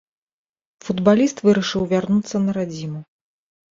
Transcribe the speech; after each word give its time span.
Футбаліст 0.85 1.37
вырашыў 1.51 1.87
вярнуцца 1.95 2.37
на 2.51 2.61
радзіму. 2.61 3.09